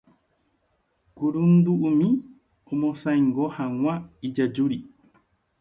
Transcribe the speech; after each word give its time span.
kurundu'imi 1.15 2.07
omosãingo 2.71 3.43
hag̃ua 3.55 3.95
ijajúri 4.27 4.79